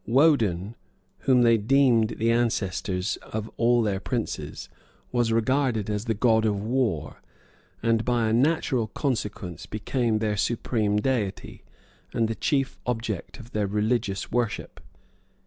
Woden, 0.07 0.73
whom 1.27 1.43
they 1.43 1.59
deemed 1.59 2.15
the 2.17 2.31
ancestor 2.31 2.99
of 3.21 3.51
all 3.57 3.83
their 3.83 3.99
princes, 3.99 4.67
was 5.11 5.31
regarded 5.31 5.91
as 5.91 6.05
the 6.05 6.15
god 6.15 6.43
of 6.43 6.59
war, 6.59 7.21
and, 7.83 8.03
by 8.03 8.27
a 8.27 8.33
natural 8.33 8.87
consequence, 8.87 9.67
became 9.67 10.17
their 10.17 10.37
supreme 10.37 10.97
deity, 10.97 11.63
and 12.15 12.27
the 12.27 12.33
chief 12.33 12.79
object 12.87 13.37
of 13.39 13.51
their 13.51 13.67
religious 13.67 14.31
worship. 14.31 14.79